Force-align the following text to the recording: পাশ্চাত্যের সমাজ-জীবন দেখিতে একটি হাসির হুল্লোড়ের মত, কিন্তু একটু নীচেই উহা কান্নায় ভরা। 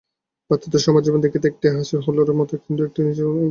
পাশ্চাত্যের 0.49 0.79
সমাজ-জীবন 0.79 1.21
দেখিতে 1.21 1.47
একটি 1.47 1.67
হাসির 1.67 1.99
হুল্লোড়ের 1.99 2.35
মত, 2.35 2.51
কিন্তু 2.55 2.81
একটু 2.83 2.99
নীচেই 3.01 3.23
উহা 3.23 3.33
কান্নায় 3.33 3.39
ভরা। 3.39 3.49